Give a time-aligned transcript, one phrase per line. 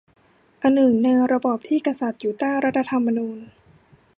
[0.63, 3.39] อนึ่ง ในระบอบที่กษัตริย์อยู่ใต้รัฐธรรมนูญ